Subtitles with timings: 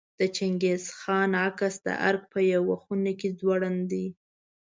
[0.19, 4.05] د چنګیز خان عکس د ارګ په یوه خونه کې ځوړند دی.